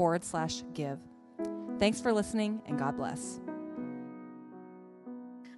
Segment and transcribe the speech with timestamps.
[0.00, 0.98] forward slash give.
[1.78, 3.38] Thanks for listening, and God bless.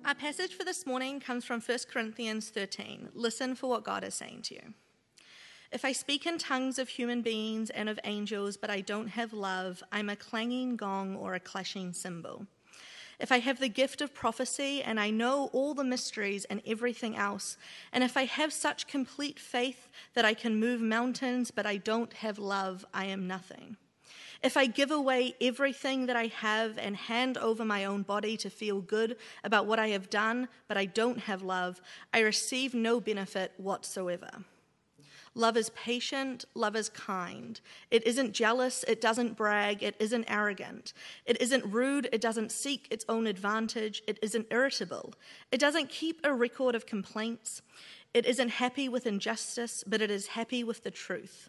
[0.05, 3.11] Our passage for this morning comes from 1 Corinthians 13.
[3.15, 4.75] Listen for what God is saying to you.
[5.71, 9.33] If I speak in tongues of human beings and of angels, but I don't have
[9.33, 12.49] love, I'm a clanging gong or a clashing cymbal.
[13.21, 17.15] If I have the gift of prophecy and I know all the mysteries and everything
[17.15, 17.57] else,
[17.93, 22.15] and if I have such complete faith that I can move mountains, but I don't
[22.15, 23.77] have love, I am nothing.
[24.43, 28.51] If I give away everything that I have and hand over my own body to
[28.51, 31.81] feel good about what I have done, but I don't have love,
[32.13, 34.31] I receive no benefit whatsoever.
[35.35, 37.61] Love is patient, love is kind.
[37.91, 40.93] It isn't jealous, it doesn't brag, it isn't arrogant.
[41.25, 45.15] It isn't rude, it doesn't seek its own advantage, it isn't irritable.
[45.51, 47.63] It doesn't keep a record of complaints.
[48.13, 51.49] It isn't happy with injustice, but it is happy with the truth.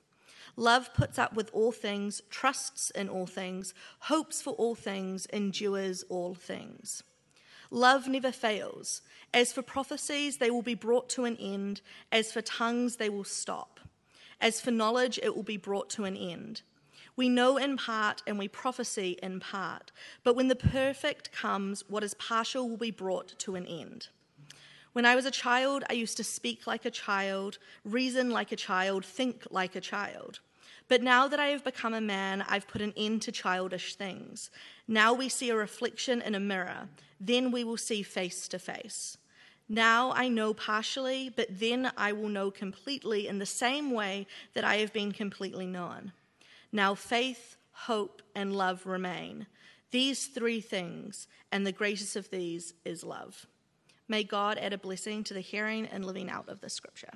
[0.56, 6.04] Love puts up with all things, trusts in all things, hopes for all things, endures
[6.10, 7.04] all things.
[7.72, 9.02] Love never fails.
[9.34, 11.82] As for prophecies, they will be brought to an end.
[12.12, 13.80] As for tongues, they will stop.
[14.40, 16.62] As for knowledge, it will be brought to an end.
[17.16, 19.92] We know in part and we prophesy in part.
[20.24, 24.10] But when the perfect comes, what is partial will be brought to an end.
[24.94, 28.56] When I was a child, I used to speak like a child, reason like a
[28.56, 30.40] child, think like a child.
[30.88, 34.52] But now that I have become a man, I've put an end to childish things.
[34.88, 39.18] Now we see a reflection in a mirror, then we will see face to face.
[39.68, 44.64] Now I know partially, but then I will know completely in the same way that
[44.64, 46.12] I have been completely known.
[46.72, 49.48] Now faith, hope, and love remain.
[49.90, 53.48] These three things, and the greatest of these is love.
[54.08, 57.12] May God add a blessing to the hearing and living out of the scripture.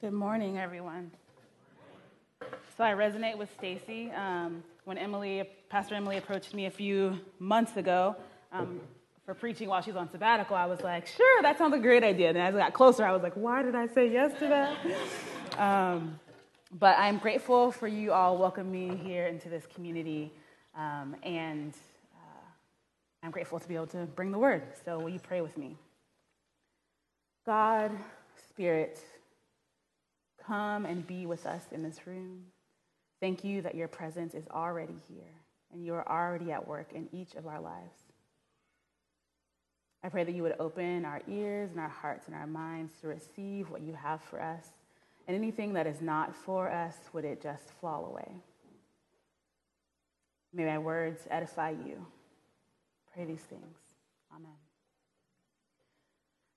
[0.00, 1.12] Good morning, everyone.
[2.76, 4.10] So I resonate with Stacy.
[4.10, 8.16] Um, when Emily, Pastor Emily, approached me a few months ago
[8.50, 8.80] um,
[9.24, 12.30] for preaching while she's on sabbatical, I was like, "Sure, that sounds a great idea."
[12.30, 15.60] And as I got closer, I was like, "Why did I say yes to that?"
[15.60, 16.18] um,
[16.72, 20.32] but I'm grateful for you all welcoming me here into this community,
[20.74, 21.74] um, and
[23.22, 24.62] I'm grateful to be able to bring the word.
[24.84, 25.76] So, will you pray with me?
[27.44, 27.90] God,
[28.48, 29.00] Spirit,
[30.46, 32.44] come and be with us in this room.
[33.20, 35.32] Thank you that your presence is already here
[35.72, 37.98] and you are already at work in each of our lives.
[40.02, 43.08] I pray that you would open our ears and our hearts and our minds to
[43.08, 44.68] receive what you have for us.
[45.28, 48.32] And anything that is not for us, would it just fall away?
[50.54, 52.06] May my words edify you
[53.12, 53.76] pray these things.
[54.32, 54.52] Amen.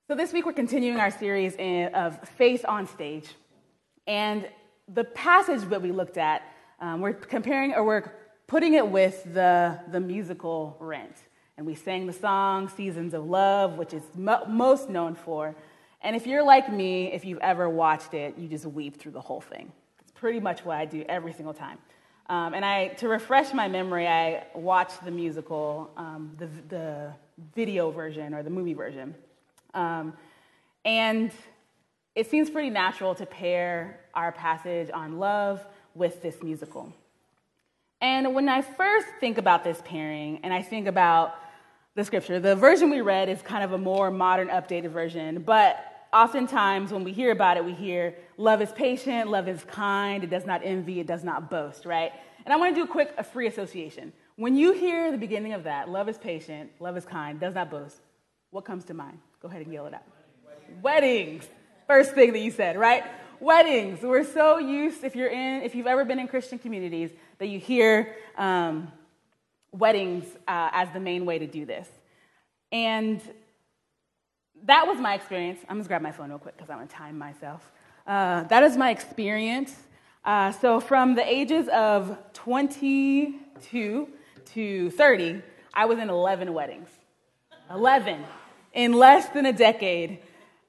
[0.07, 1.55] So, this week we're continuing our series
[1.93, 3.27] of Faith on Stage.
[4.05, 4.47] And
[4.87, 6.43] the passage that we looked at,
[6.79, 8.11] um, we're comparing or we're
[8.45, 11.15] putting it with the, the musical Rent.
[11.57, 15.55] And we sang the song Seasons of Love, which is mo- most known for.
[16.01, 19.21] And if you're like me, if you've ever watched it, you just weep through the
[19.21, 19.71] whole thing.
[20.01, 21.79] It's pretty much what I do every single time.
[22.29, 27.13] Um, and I, to refresh my memory, I watched the musical, um, the, the
[27.55, 29.13] video version or the movie version.
[29.73, 30.13] Um,
[30.85, 31.31] and
[32.15, 36.93] it seems pretty natural to pair our passage on love with this musical.
[38.01, 41.35] And when I first think about this pairing, and I think about
[41.95, 45.92] the scripture, the version we read is kind of a more modern, updated version, but
[46.13, 50.29] oftentimes when we hear about it, we hear love is patient, love is kind, it
[50.29, 52.11] does not envy, it does not boast, right?
[52.45, 54.13] And I want to do a quick, a free association.
[54.35, 57.69] When you hear the beginning of that, love is patient, love is kind, does not
[57.69, 57.99] boast,
[58.51, 59.17] what comes to mind?
[59.41, 60.03] Go ahead and yell it out.
[60.81, 61.47] Weddings.
[61.87, 63.03] First thing that you said, right?
[63.39, 64.01] Weddings.
[64.01, 67.09] We're so used, if you're in, if you've ever been in Christian communities,
[67.39, 68.91] that you hear um,
[69.71, 71.87] weddings uh, as the main way to do this.
[72.71, 73.21] And
[74.65, 75.59] that was my experience.
[75.67, 77.71] I'm gonna grab my phone real quick because I want to time myself.
[78.07, 79.75] Uh, that is my experience.
[80.25, 84.07] Uh, so from the ages of 22
[84.53, 85.41] to 30,
[85.73, 86.89] I was in 11 weddings.
[87.69, 88.23] 11
[88.73, 90.19] in less than a decade.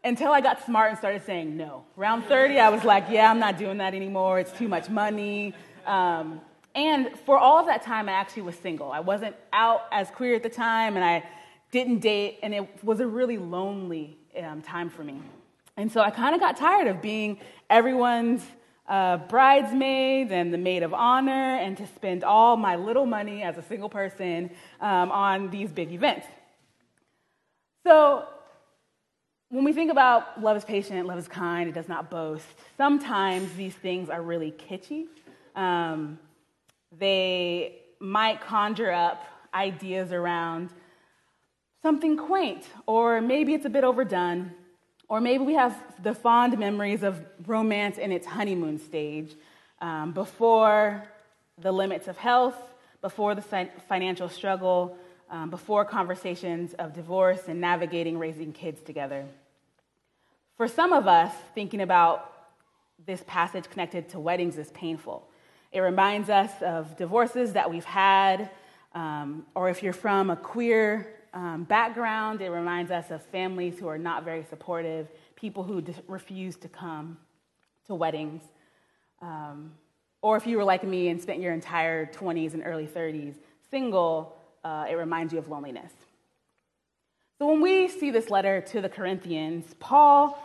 [0.05, 1.83] until I got smart and started saying no.
[1.97, 4.39] Around 30, I was like, yeah, I'm not doing that anymore.
[4.39, 5.55] It's too much money.
[5.87, 6.43] Um,
[6.75, 8.93] and for all of that time, I actually was single.
[8.93, 11.23] I wasn't out as queer at the time, and I
[11.75, 15.21] didn't date, and it was a really lonely um, time for me.
[15.77, 18.45] And so I kind of got tired of being everyone's
[18.89, 23.59] uh, bridesmaid and the maid of honor, and to spend all my little money as
[23.59, 24.51] a single person
[24.81, 26.29] um, on these big events.
[27.83, 28.29] So
[29.49, 32.47] when we think about love is patient, love is kind, it does not boast,
[32.77, 35.07] sometimes these things are really kitschy.
[35.57, 36.21] Um,
[36.97, 40.71] they might conjure up ideas around
[41.85, 44.51] something quaint, or maybe it's a bit overdone,
[45.11, 49.35] or maybe we have the fond memories of romance in its honeymoon stage
[49.83, 51.05] um, before
[51.61, 52.57] the limits of health,
[53.03, 54.97] before the financial struggle,
[55.29, 59.27] um, before conversations of divorce and navigating raising kids together.
[60.57, 62.33] For some of us, thinking about
[63.05, 65.29] this passage connected to weddings is painful.
[65.71, 68.49] It reminds us of divorces that we've had,
[68.95, 73.89] um, or if you're from a queer um, background, it reminds us of families who
[73.89, 77.19] are not very supportive, people who refuse to come
[77.87, 78.43] to weddings.
[79.21, 79.73] Um,
[80.23, 83.35] or if you were like me and spent your entire 20s and early 30s
[83.71, 85.93] single, uh, it reminds you of loneliness.
[87.39, 90.39] So when we see this letter to the Corinthians, Paul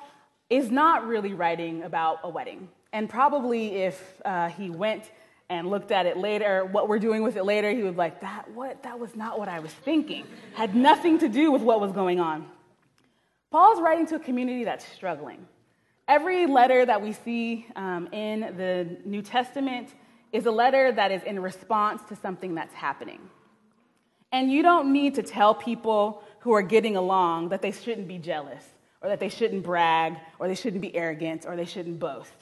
[0.50, 2.68] is not really writing about a wedding.
[2.92, 5.12] And probably if uh, he went
[5.49, 8.49] and looked at it later, what we're doing with it later, he be like, that,
[8.51, 8.83] what?
[8.83, 10.25] that was not what I was thinking.
[10.53, 12.45] Had nothing to do with what was going on.
[13.51, 15.47] Paul's writing to a community that's struggling.
[16.07, 19.89] Every letter that we see um, in the New Testament
[20.31, 23.19] is a letter that is in response to something that's happening.
[24.31, 28.19] And you don't need to tell people who are getting along that they shouldn't be
[28.19, 28.63] jealous,
[29.01, 32.33] or that they shouldn't brag, or they shouldn't be arrogant, or they shouldn't boast,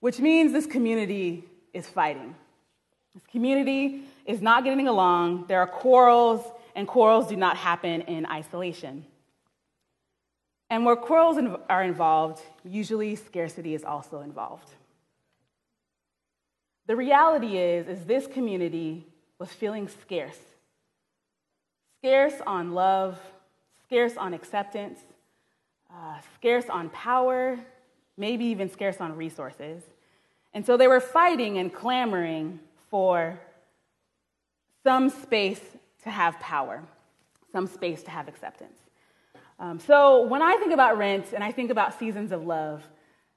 [0.00, 2.34] which means this community is fighting.
[3.18, 5.46] This community is not getting along.
[5.48, 6.40] There are quarrels,
[6.76, 9.04] and quarrels do not happen in isolation.
[10.70, 11.36] And where quarrels
[11.68, 14.70] are involved, usually scarcity is also involved.
[16.86, 19.04] The reality is, is this community
[19.40, 20.38] was feeling scarce
[22.00, 23.18] scarce on love,
[23.84, 25.00] scarce on acceptance,
[25.92, 27.58] uh, scarce on power,
[28.16, 29.82] maybe even scarce on resources.
[30.54, 33.38] And so they were fighting and clamoring for
[34.82, 35.60] some space
[36.04, 36.82] to have power,
[37.52, 38.78] some space to have acceptance.
[39.58, 42.82] Um, so when I think about rent and I think about seasons of love,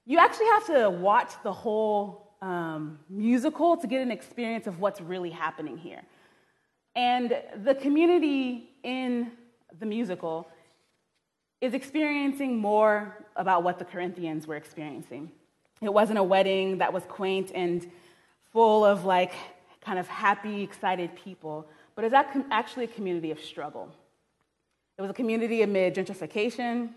[0.06, 5.02] you actually have to watch the whole um, musical to get an experience of what's
[5.02, 6.02] really happening here.
[6.96, 9.32] And the community in
[9.80, 10.48] the musical
[11.62, 15.32] is experiencing more about what the Corinthians were experiencing.
[15.82, 17.90] It wasn't a wedding that was quaint and
[18.52, 19.34] full of like
[19.82, 23.90] kind of happy, excited people, but it was actually a community of struggle.
[24.98, 26.90] It was a community amid gentrification,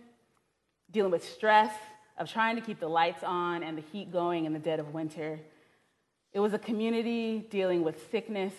[0.90, 1.72] dealing with stress,
[2.18, 4.94] of trying to keep the lights on and the heat going in the dead of
[4.94, 5.40] winter.
[6.32, 8.52] It was a community dealing with sickness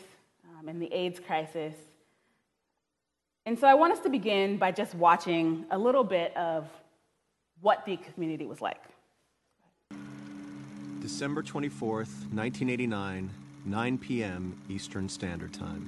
[0.43, 1.75] um, and the AIDS crisis.
[3.45, 6.67] And so I want us to begin by just watching a little bit of
[7.61, 8.81] what the community was like.
[11.05, 13.29] December 24th, 1989,
[13.63, 14.59] 9 p.m.
[14.69, 15.85] Eastern Standard Time.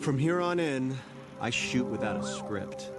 [0.00, 0.98] From here on in,
[1.40, 2.90] I shoot without a script.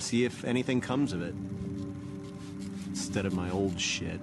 [0.00, 1.36] See if anything comes of it.
[2.88, 4.18] Instead of my old shit.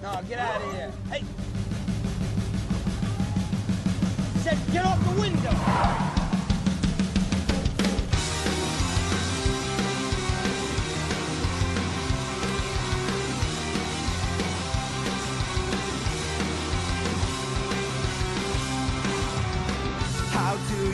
[0.00, 0.92] No, get out of here.
[1.10, 1.24] Hey!
[4.42, 6.13] Said get off the window!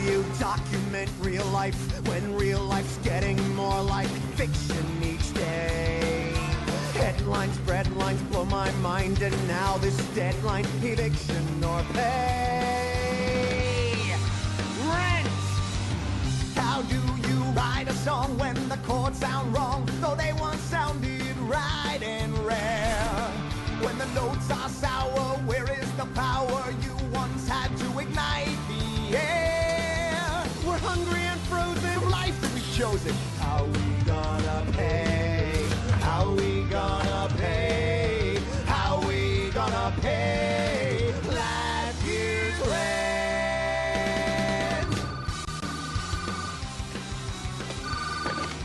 [0.05, 1.75] You document real life
[2.07, 6.33] when real life's getting more like fiction each day?
[6.93, 14.15] Headlines, breadlines blow my mind, and now this deadline, eviction or pay.
[14.87, 15.27] Rent!
[16.55, 21.37] How do you write a song when the chords sound wrong, though they once sounded
[21.39, 23.31] right and rare?
[23.81, 26.73] When the notes are sour, where is the power
[32.81, 33.13] chosen.
[33.37, 35.67] How we gonna pay?
[35.99, 38.39] How we gonna pay?
[38.65, 41.13] How we gonna pay?
[41.29, 42.93] Last year's rent.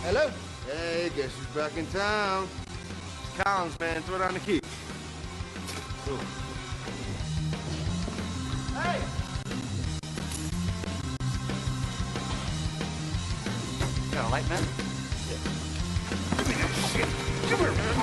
[0.06, 0.30] Hello.
[0.66, 2.48] Hey, guess who's back in town?
[3.36, 4.62] Collins, man, throw down the key.
[6.06, 6.18] Cool.
[14.36, 14.62] Light, man?
[16.36, 17.08] Give me that shit!
[17.48, 17.96] Come here, man!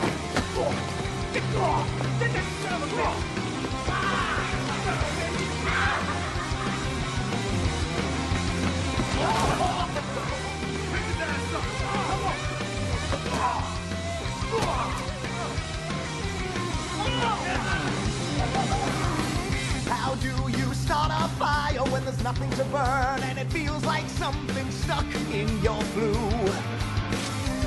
[1.33, 1.87] Get off!
[2.19, 3.43] Get that son of a bitch!
[11.85, 11.92] How
[22.23, 26.13] nothing to burn and it feels like something stuck in your flue?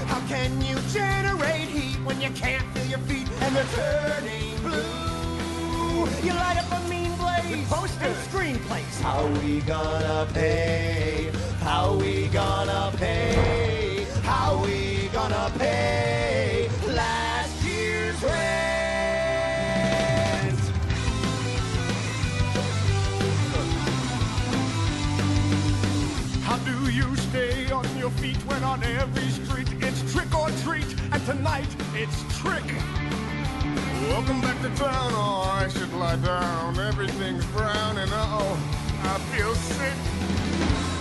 [0.06, 6.06] How can you generate heat when you can't feel your feet and they're turning blue?
[6.25, 9.00] You light up a mean blaze with screenplays.
[9.02, 11.30] How we gonna pay?
[11.60, 14.06] How we gonna pay?
[14.22, 18.55] How we gonna pay last year's rent?
[28.37, 30.87] Feet when on every street it's trick or treat?
[31.12, 32.64] And tonight it's trick.
[34.09, 35.12] Welcome back to town.
[35.14, 36.78] Oh, I should lie down.
[36.78, 38.59] Everything's brown and uh oh,
[39.02, 39.93] I feel sick.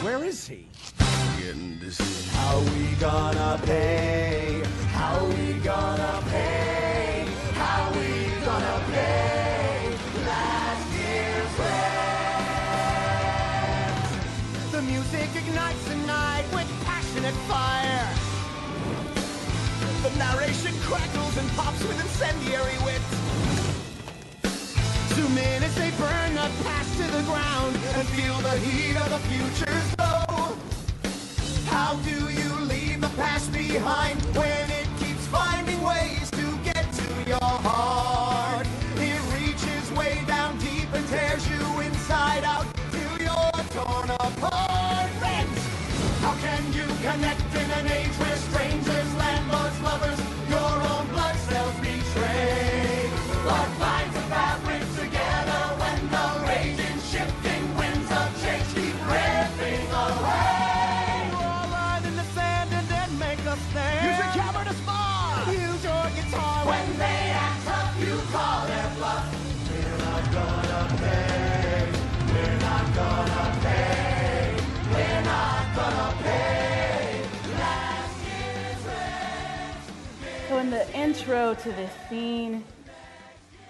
[0.04, 0.68] Where is he?
[1.40, 2.30] Getting dizzy.
[2.32, 4.64] How we gonna pay?
[4.92, 6.75] How we gonna pay?
[21.36, 23.02] Crackles and pops with incendiary wit.
[25.14, 29.10] Zoom in as they burn the past to the ground and feel the heat of
[29.10, 30.56] the future's glow.
[31.68, 34.65] How do you leave the past behind when
[80.76, 82.62] the intro to this scene,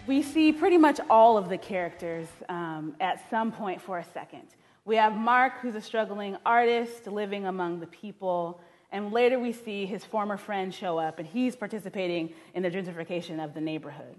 [0.08, 4.48] we see pretty much all of the characters um, at some point for a second.
[4.86, 8.60] We have Mark, who's a struggling artist living among the people,
[8.92, 13.44] and later we see his former friend show up, and he's participating in the gentrification
[13.44, 14.16] of the neighborhood.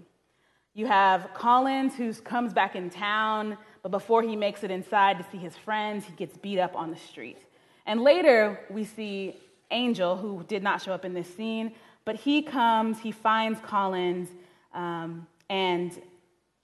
[0.73, 5.25] You have Collins, who comes back in town, but before he makes it inside to
[5.29, 7.39] see his friends, he gets beat up on the street.
[7.85, 9.35] And later, we see
[9.71, 11.73] Angel, who did not show up in this scene,
[12.07, 14.29] but he comes, he finds Collins,
[14.73, 15.91] um, and,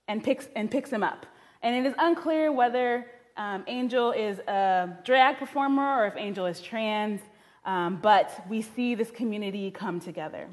[0.07, 1.25] and, picks, and picks him up.
[1.61, 6.61] And it is unclear whether um, Angel is a drag performer or if Angel is
[6.61, 7.19] trans,
[7.65, 10.47] um, but we see this community come together.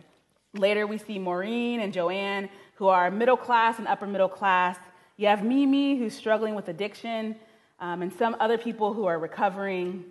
[0.55, 4.77] Later, we see Maureen and Joanne, who are middle class and upper middle class.
[5.17, 7.37] You have Mimi, who's struggling with addiction,
[7.79, 10.05] um, and some other people who are recovering,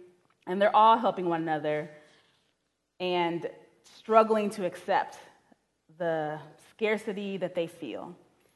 [0.48, 1.90] and they're all helping one another
[3.00, 3.50] and
[3.98, 5.18] struggling to accept
[5.98, 6.40] the
[6.72, 8.16] scarcity that they feel.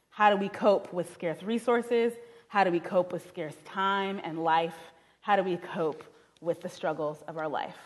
[0.09, 2.13] How do we cope with scarce resources?
[2.47, 4.75] How do we cope with scarce time and life?
[5.21, 6.03] How do we cope
[6.41, 7.77] with the struggles of our life?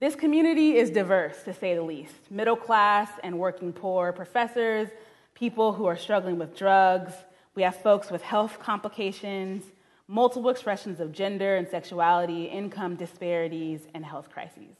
[0.00, 2.30] This community is diverse, to say the least.
[2.30, 4.88] Middle class and working poor professors,
[5.34, 7.12] people who are struggling with drugs.
[7.54, 9.64] We have folks with health complications,
[10.08, 14.76] multiple expressions of gender and sexuality, income disparities, and health crises.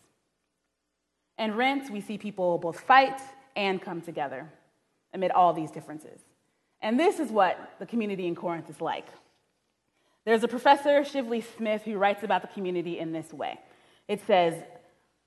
[1.42, 3.20] In Rent, we see people both fight
[3.56, 4.48] and come together
[5.12, 6.20] amid all these differences.
[6.80, 9.08] And this is what the community in Corinth is like.
[10.24, 13.58] There's a professor, Shively Smith, who writes about the community in this way.
[14.06, 14.54] It says,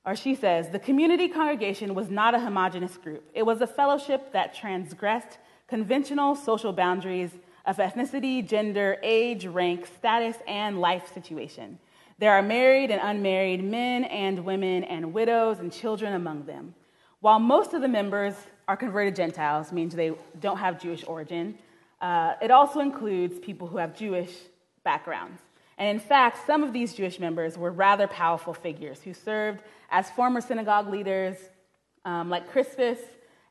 [0.06, 3.30] or she says, the community congregation was not a homogenous group.
[3.34, 7.32] It was a fellowship that transgressed conventional social boundaries
[7.66, 11.78] of ethnicity, gender, age, rank, status, and life situation.
[12.18, 16.74] There are married and unmarried men and women and widows and children among them.
[17.20, 18.36] While most of the members
[18.68, 21.58] are converted Gentiles, means they don't have Jewish origin,
[22.02, 24.32] uh, it also includes people who have Jewish
[24.84, 25.42] backgrounds.
[25.78, 30.10] And in fact, some of these Jewish members were rather powerful figures who served as
[30.12, 31.36] former synagogue leaders,
[32.06, 33.00] um, like Crispus,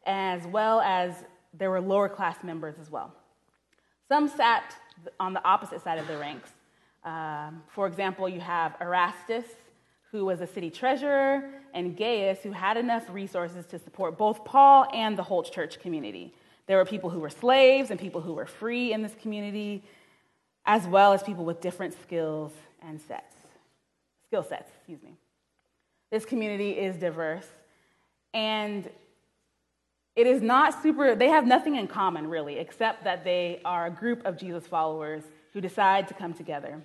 [0.07, 3.13] as well as there were lower class members as well.
[4.09, 4.75] Some sat
[5.21, 6.51] on the opposite side of the ranks.
[7.05, 9.45] Um, for example, you have Erastus,
[10.11, 11.43] who was a city treasurer,
[11.75, 16.33] and Gaius, who had enough resources to support both Paul and the whole church community.
[16.67, 19.83] There were people who were slaves and people who were free in this community,
[20.65, 23.35] as well as people with different skills and sets.
[24.29, 25.17] Skill sets, excuse me.
[26.11, 27.49] This community is diverse,
[28.33, 28.89] and
[30.17, 33.91] it is not super, they have nothing in common really, except that they are a
[33.91, 36.81] group of Jesus followers who decide to come together.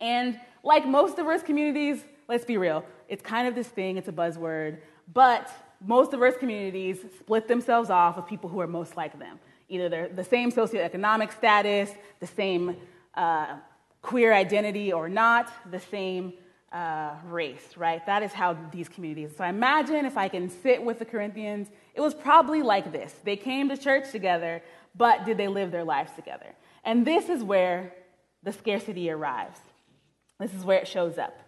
[0.00, 4.12] And like most diverse communities, let's be real, it's kind of this thing, it's a
[4.12, 4.78] buzzword,
[5.12, 9.38] but most diverse communities split themselves off of people who are most like them.
[9.68, 12.76] Either they're the same socioeconomic status, the same
[13.14, 13.56] uh,
[14.02, 16.32] queer identity, or not, the same
[16.72, 18.04] uh, race, right?
[18.06, 19.30] That is how these communities.
[19.36, 23.14] So I imagine if I can sit with the Corinthians, it was probably like this.
[23.24, 24.62] They came to church together,
[24.96, 26.54] but did they live their lives together?
[26.84, 27.94] And this is where
[28.42, 29.58] the scarcity arrives.
[30.40, 31.38] This is where it shows up.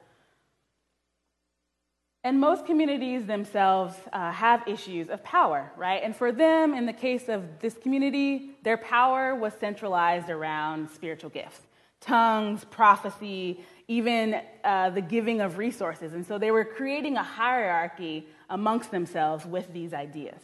[2.24, 6.02] And most communities themselves uh, have issues of power, right?
[6.02, 11.30] And for them, in the case of this community, their power was centralized around spiritual
[11.30, 11.60] gifts
[12.00, 16.14] tongues, prophecy, even uh, the giving of resources.
[16.14, 20.40] And so they were creating a hierarchy amongst themselves with these ideas.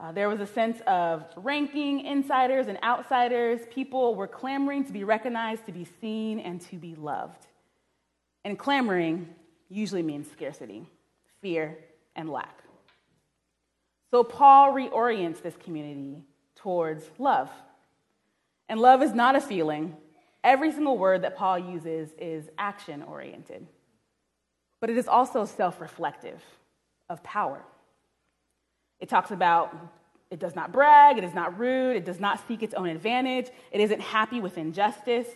[0.00, 3.60] Uh, there was a sense of ranking insiders and outsiders.
[3.70, 7.46] People were clamoring to be recognized, to be seen, and to be loved.
[8.44, 9.28] And clamoring
[9.68, 10.86] usually means scarcity,
[11.40, 11.78] fear,
[12.14, 12.62] and lack.
[14.10, 16.22] So Paul reorients this community
[16.54, 17.50] towards love.
[18.68, 19.96] And love is not a feeling.
[20.44, 23.66] Every single word that Paul uses is action oriented.
[24.80, 26.40] But it is also self reflective
[27.08, 27.64] of power.
[29.00, 29.74] It talks about
[30.30, 33.48] it does not brag, it is not rude, it does not seek its own advantage,
[33.72, 35.26] it isn't happy with injustice.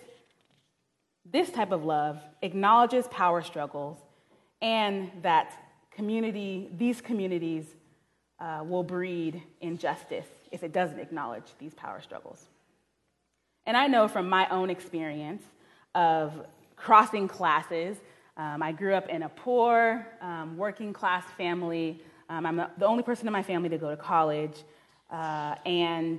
[1.24, 3.98] This type of love acknowledges power struggles
[4.60, 5.56] and that
[5.90, 7.64] community, these communities
[8.38, 12.46] uh, will breed injustice if it doesn't acknowledge these power struggles.
[13.66, 15.42] And I know from my own experience
[15.94, 16.46] of
[16.76, 17.96] crossing classes,
[18.36, 22.00] um, I grew up in a poor, um, working class family.
[22.32, 24.56] Um, I'm the only person in my family to go to college.
[25.10, 26.18] Uh, and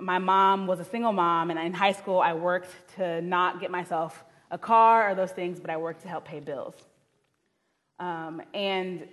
[0.00, 3.70] my mom was a single mom, and in high school, I worked to not get
[3.70, 6.74] myself a car or those things, but I worked to help pay bills.
[8.00, 9.06] Um, and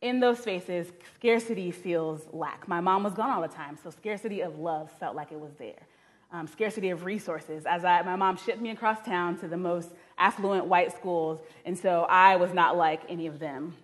[0.00, 2.66] in those spaces, scarcity feels lack.
[2.66, 5.52] My mom was gone all the time, so scarcity of love felt like it was
[5.58, 5.86] there.
[6.32, 7.66] Um, scarcity of resources.
[7.66, 11.78] As I, my mom shipped me across town to the most affluent white schools, and
[11.78, 13.76] so I was not like any of them,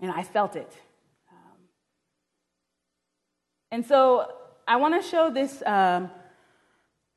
[0.00, 0.70] and I felt it.
[3.70, 4.32] And so
[4.66, 6.10] I want to show this um,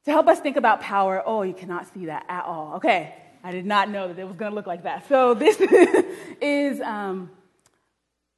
[0.06, 1.24] to help us think about power.
[1.26, 2.76] Oh, you cannot see that at all.
[2.76, 5.08] Okay, I did not know that it was going to look like that.
[5.08, 5.60] So this
[6.42, 7.32] is um,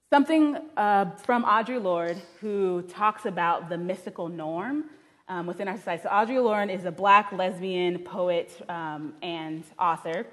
[0.10, 4.86] something uh, from Audre Lorde, who talks about the mystical norm
[5.28, 6.04] um, within our society.
[6.04, 10.25] So Audre Lorde is a black lesbian poet um, and author,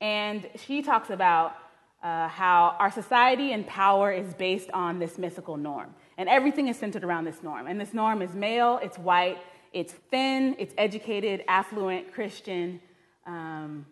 [0.00, 1.56] and she talks about
[2.02, 6.76] uh, how our society and power is based on this mythical norm, and everything is
[6.76, 7.68] centered around this norm.
[7.68, 9.38] And this norm is male, it's white,
[9.72, 12.80] it's thin, it's educated, affluent, Christian.
[13.24, 13.86] Um,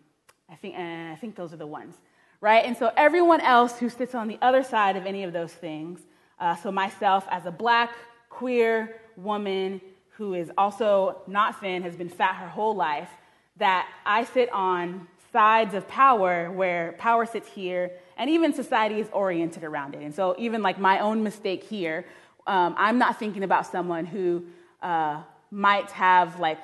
[0.51, 1.95] I, think, uh, I think those are the ones,
[2.41, 2.65] right?
[2.65, 6.01] And so everyone else who sits on the other side of any of those things,
[6.39, 7.91] uh, so myself as a black,
[8.29, 13.09] queer woman who is also not thin, has been fat her whole life,
[13.55, 19.07] that I sit on sides of power where power sits here, and even society is
[19.11, 20.01] oriented around it.
[20.01, 22.05] And so, even like my own mistake here,
[22.45, 24.45] um, I'm not thinking about someone who
[24.81, 26.59] uh, might have like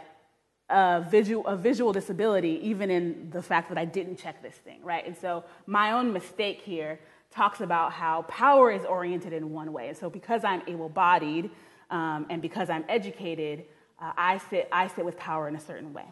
[0.70, 4.80] a visual, a visual disability, even in the fact that I didn't check this thing,
[4.84, 5.06] right?
[5.06, 7.00] And so my own mistake here
[7.32, 9.90] talks about how power is oriented in one way.
[9.90, 11.50] And so because I'm able bodied
[11.90, 13.66] um, and because I'm educated,
[14.00, 16.06] uh, I, sit, I sit with power in a certain way.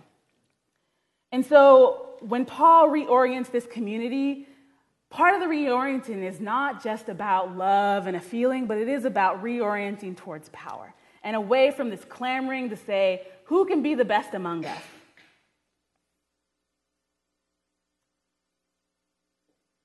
[1.32, 4.48] And so when Paul reorients this community,
[5.12, 9.06] part of the reorienting is not just about love and a feeling, but it is
[9.06, 14.06] about reorienting towards power and away from this clamoring to say, who can be the
[14.06, 14.82] best among us?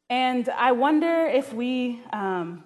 [0.08, 2.62] And I wonder if we um,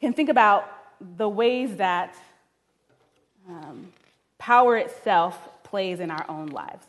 [0.00, 0.70] can think about
[1.16, 2.14] the ways that
[3.48, 3.90] um,
[4.38, 6.86] power itself plays in our own lives.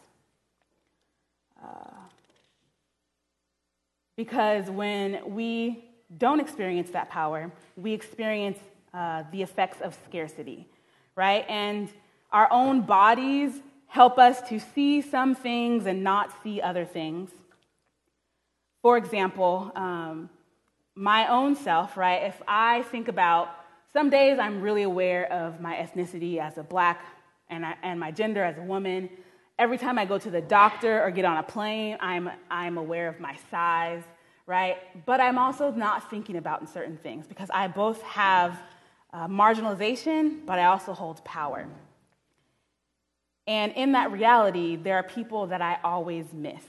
[4.15, 5.86] Because when we
[6.17, 8.60] don't experience that power, we experience
[8.93, 10.67] uh, the effects of scarcity,
[11.15, 11.45] right?
[11.49, 11.89] And
[12.32, 17.32] our own bodies help us to see some things and not see other things.
[18.82, 20.30] For example, um,
[20.95, 22.23] my own self, right?
[22.23, 23.56] If I think about
[23.93, 27.06] some days I'm really aware of my ethnicity as a black
[27.49, 29.10] and, I, and my gender as a woman.
[29.63, 33.08] Every time I go to the doctor or get on a plane, I'm, I'm aware
[33.08, 34.04] of my size,
[34.45, 34.76] right?
[35.06, 38.60] But I'm also not thinking about certain things because I both have
[39.13, 41.65] uh, marginalization, but I also hold power.
[43.47, 46.65] And in that reality, there are people that I always miss.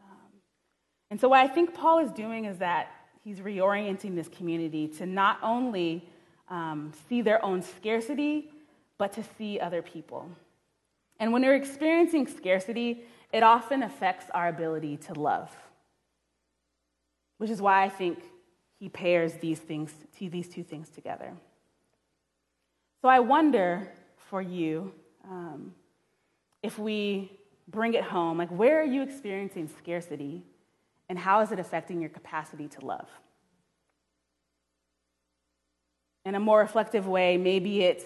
[0.00, 0.30] Um,
[1.10, 5.06] and so, what I think Paul is doing is that he's reorienting this community to
[5.06, 6.08] not only
[6.48, 8.48] um, see their own scarcity,
[8.96, 10.30] but to see other people.
[11.18, 15.54] And when we're experiencing scarcity, it often affects our ability to love,
[17.38, 18.22] which is why I think
[18.78, 21.32] he pairs these things, these two things together.
[23.02, 23.88] So I wonder
[24.30, 24.92] for you,
[25.24, 25.74] um,
[26.62, 27.32] if we
[27.66, 30.42] bring it home, like where are you experiencing scarcity,
[31.08, 33.08] and how is it affecting your capacity to love?
[36.28, 38.04] in a more reflective way, maybe it's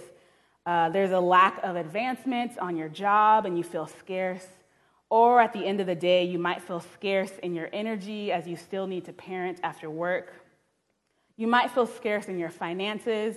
[0.65, 4.47] uh, there's a lack of advancement on your job and you feel scarce.
[5.11, 8.47] Or at the end of the day, you might feel scarce in your energy as
[8.47, 10.33] you still need to parent after work.
[11.37, 13.37] You might feel scarce in your finances,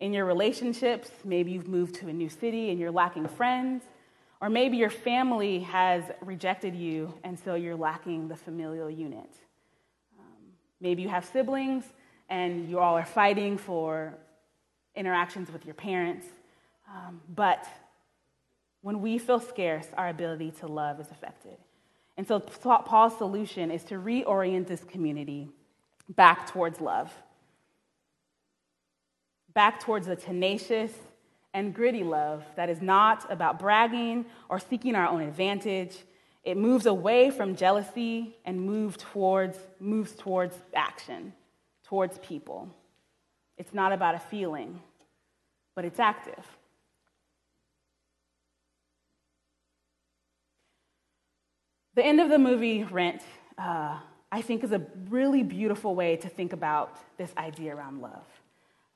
[0.00, 1.10] in your relationships.
[1.24, 3.84] Maybe you've moved to a new city and you're lacking friends.
[4.40, 9.30] Or maybe your family has rejected you and so you're lacking the familial unit.
[10.18, 10.24] Um,
[10.80, 11.84] maybe you have siblings
[12.28, 14.14] and you all are fighting for
[14.96, 16.26] interactions with your parents.
[16.92, 17.66] Um, but
[18.82, 21.56] when we feel scarce, our ability to love is affected.
[22.16, 25.48] And so Paul's solution is to reorient this community
[26.08, 27.10] back towards love,
[29.54, 30.92] back towards a tenacious
[31.54, 35.96] and gritty love that is not about bragging or seeking our own advantage.
[36.44, 41.32] It moves away from jealousy and moves towards, moves towards action
[41.84, 42.68] towards people.
[43.58, 44.80] It's not about a feeling,
[45.74, 46.44] but it's active.
[51.94, 53.20] The end of the movie Rent,
[53.58, 53.98] uh,
[54.30, 58.24] I think, is a really beautiful way to think about this idea around love.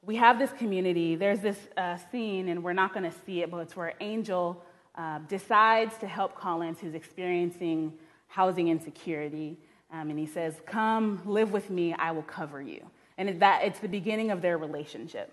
[0.00, 3.50] We have this community, there's this uh, scene, and we're not going to see it,
[3.50, 7.92] but it's where Angel uh, decides to help Collins, who's experiencing
[8.28, 9.58] housing insecurity.
[9.92, 12.80] Um, and he says, Come, live with me, I will cover you.
[13.18, 15.32] And that, it's the beginning of their relationship.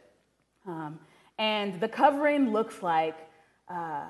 [0.67, 0.99] Um,
[1.37, 3.15] and the covering looks like
[3.69, 4.07] uh,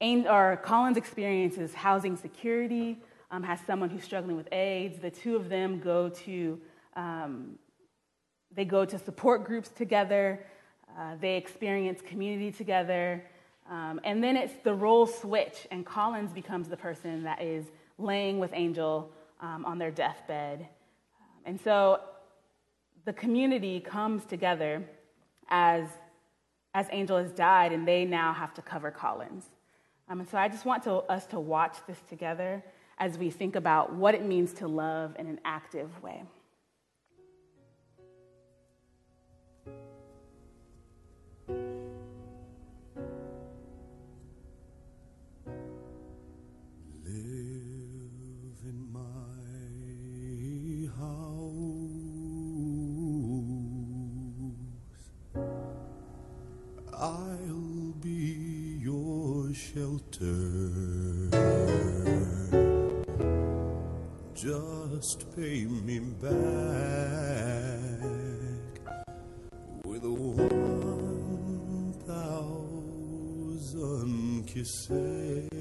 [0.00, 2.98] or Collins experiences housing security,
[3.30, 4.98] um, has someone who's struggling with AIDS.
[4.98, 6.60] The two of them go to,
[6.96, 7.58] um,
[8.54, 10.44] they go to support groups together.
[10.98, 13.24] Uh, they experience community together.
[13.70, 17.66] Um, and then it's the role switch, and Collins becomes the person that is
[17.98, 20.60] laying with Angel um, on their deathbed.
[20.60, 22.00] Um, and so
[23.04, 24.82] the community comes together
[25.48, 25.86] as,
[26.74, 29.44] as Angel has died, and they now have to cover Collins.
[30.10, 32.62] Um, and so I just want to, us to watch this together
[32.98, 36.24] as we think about what it means to love in an active way.
[65.00, 66.30] Just pay me back
[69.82, 71.94] with one
[73.64, 75.59] thousand kisses.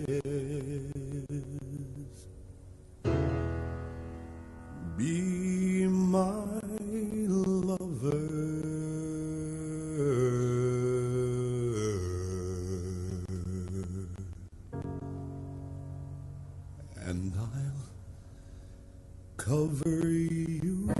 [19.49, 20.93] Cover you.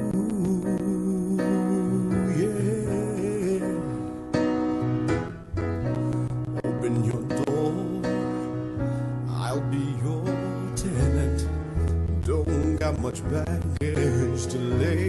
[2.35, 2.81] Yeah.
[6.65, 7.75] Open your door,
[9.29, 10.25] I'll be your
[10.75, 11.47] tenant.
[12.25, 15.08] Don't got much baggage to lay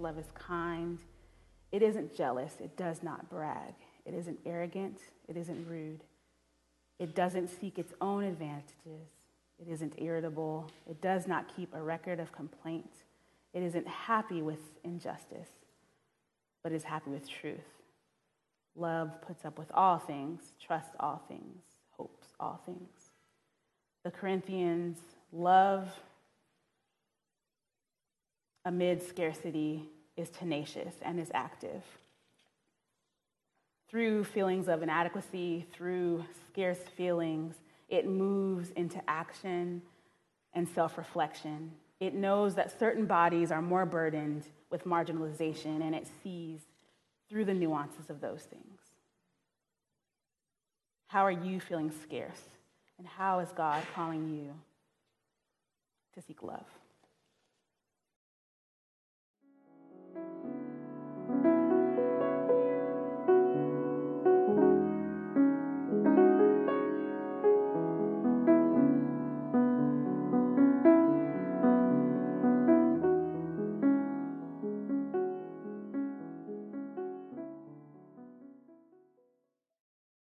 [0.00, 0.98] love is kind.
[1.72, 3.74] It isn't jealous, it does not brag.
[4.04, 6.00] It isn't arrogant, it isn't rude.
[6.98, 9.08] It doesn't seek its own advantages.
[9.58, 10.70] It isn't irritable.
[10.88, 12.90] It does not keep a record of complaint.
[13.52, 15.48] It isn't happy with injustice,
[16.62, 17.58] but is happy with truth.
[18.76, 23.10] Love puts up with all things, trusts all things, hopes all things.
[24.04, 24.98] The Corinthians
[25.32, 25.88] love
[28.64, 31.82] amid scarcity is tenacious and is active.
[33.88, 37.56] Through feelings of inadequacy, through scarce feelings,
[37.88, 39.82] it moves into action
[40.52, 41.72] and self reflection.
[41.98, 46.60] It knows that certain bodies are more burdened with marginalization, and it sees
[47.28, 48.80] through the nuances of those things.
[51.08, 52.40] How are you feeling scarce?
[52.98, 54.54] And how is God calling you
[56.14, 56.66] to seek love?